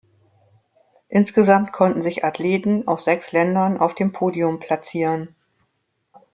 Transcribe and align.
Insgesamt 1.09 1.73
konnten 1.73 2.01
sich 2.01 2.25
Athleten 2.25 2.87
aus 2.87 3.03
sechs 3.03 3.31
Ländern 3.33 3.77
auf 3.77 3.93
dem 3.93 4.13
Podium 4.13 4.59
platzieren. 4.59 5.35